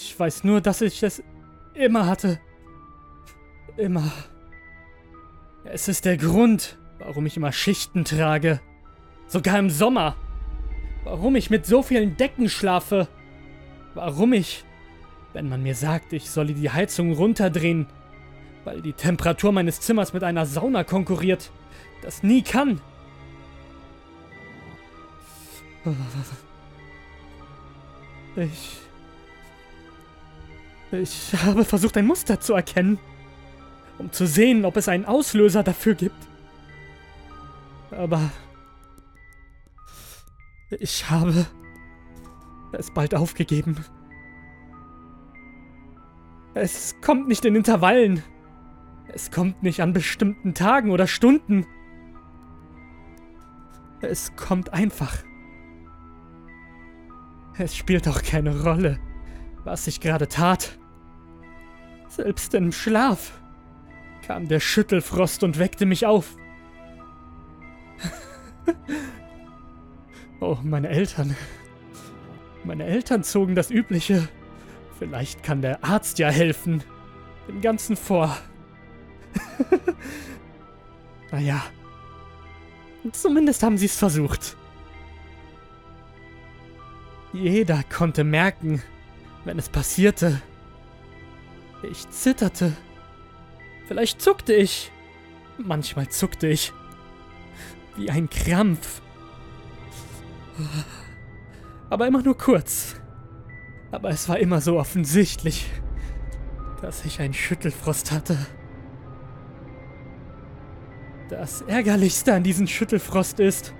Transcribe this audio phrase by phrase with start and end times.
[0.00, 1.24] Ich weiß nur, dass ich es
[1.74, 2.38] immer hatte.
[3.76, 4.12] Immer.
[5.64, 8.60] Es ist der Grund, warum ich immer Schichten trage.
[9.26, 10.14] Sogar im Sommer.
[11.02, 13.08] Warum ich mit so vielen Decken schlafe.
[13.94, 14.64] Warum ich,
[15.32, 17.86] wenn man mir sagt, ich solle die Heizung runterdrehen,
[18.64, 21.50] weil die Temperatur meines Zimmers mit einer Sauna konkurriert,
[22.02, 22.80] das nie kann.
[28.36, 28.87] Ich.
[30.90, 32.98] Ich habe versucht, ein Muster zu erkennen,
[33.98, 36.26] um zu sehen, ob es einen Auslöser dafür gibt.
[37.90, 38.30] Aber.
[40.70, 41.46] Ich habe
[42.72, 43.84] es bald aufgegeben.
[46.54, 48.22] Es kommt nicht in Intervallen.
[49.08, 51.66] Es kommt nicht an bestimmten Tagen oder Stunden.
[54.00, 55.24] Es kommt einfach.
[57.58, 59.00] Es spielt auch keine Rolle,
[59.64, 60.77] was ich gerade tat.
[62.18, 63.38] Selbst im Schlaf
[64.26, 66.34] kam der Schüttelfrost und weckte mich auf.
[70.40, 71.36] oh, meine Eltern.
[72.64, 74.28] Meine Eltern zogen das Übliche.
[74.98, 76.82] Vielleicht kann der Arzt ja helfen.
[77.46, 78.36] Dem Ganzen vor.
[81.30, 81.62] naja.
[83.12, 84.56] Zumindest haben sie es versucht.
[87.32, 88.82] Jeder konnte merken,
[89.44, 90.42] wenn es passierte.
[91.82, 92.72] Ich zitterte.
[93.86, 94.90] Vielleicht zuckte ich.
[95.58, 96.72] Manchmal zuckte ich.
[97.96, 99.00] Wie ein Krampf.
[101.90, 102.96] Aber immer nur kurz.
[103.90, 105.70] Aber es war immer so offensichtlich,
[106.82, 108.36] dass ich einen Schüttelfrost hatte.
[111.30, 113.74] Das Ärgerlichste an diesem Schüttelfrost ist,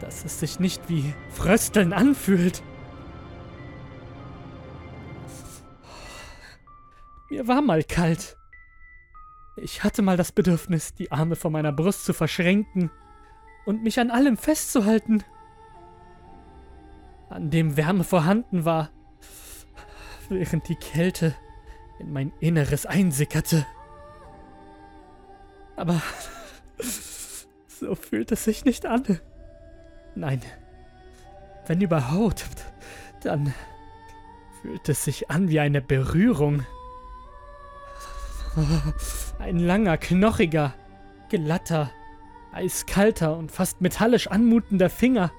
[0.00, 2.62] dass es sich nicht wie Frösteln anfühlt.
[7.32, 8.36] Mir war mal kalt.
[9.56, 12.90] Ich hatte mal das Bedürfnis, die Arme vor meiner Brust zu verschränken
[13.64, 15.24] und mich an allem festzuhalten,
[17.30, 18.90] an dem Wärme vorhanden war,
[20.28, 21.34] während die Kälte
[21.98, 23.66] in mein Inneres einsickerte.
[25.74, 26.02] Aber
[27.66, 29.20] so fühlt es sich nicht an.
[30.14, 30.42] Nein.
[31.66, 32.44] Wenn überhaupt,
[33.22, 33.54] dann
[34.60, 36.66] fühlt es sich an wie eine Berührung.
[39.38, 40.74] Ein langer, knochiger,
[41.28, 41.90] glatter,
[42.52, 45.32] eiskalter und fast metallisch anmutender Finger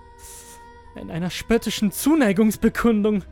[0.95, 3.23] in einer spöttischen Zuneigungsbekundung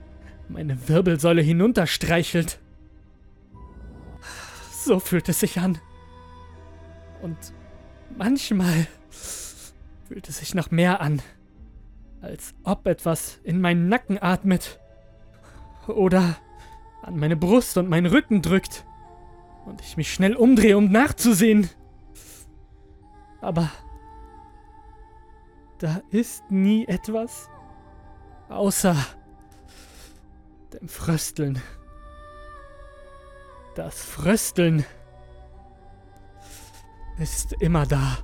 [0.49, 2.59] meine Wirbelsäule hinunterstreichelt.
[4.71, 5.77] So fühlt es sich an.
[7.21, 7.37] Und
[8.17, 11.21] manchmal fühlt es sich noch mehr an,
[12.21, 14.79] als ob etwas in meinen Nacken atmet
[15.87, 16.35] oder
[17.03, 18.85] an meine Brust und meinen Rücken drückt
[19.65, 21.69] und ich mich schnell umdrehe, um nachzusehen.
[23.41, 23.71] Aber
[25.79, 27.49] da ist nie etwas
[28.49, 28.95] außer
[30.73, 31.61] dem Frösteln.
[33.75, 34.85] Das Frösteln
[37.17, 38.17] ist immer da.